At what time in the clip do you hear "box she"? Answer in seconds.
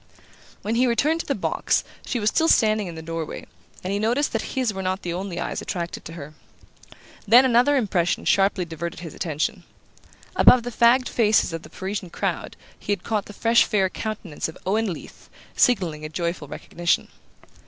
1.35-2.19